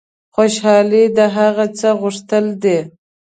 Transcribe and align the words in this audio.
خوشحالي 0.35 1.03
د 1.17 1.19
هغه 1.35 1.65
څه 1.79 1.89
غوښتل 2.01 2.45
دي. 2.63 2.79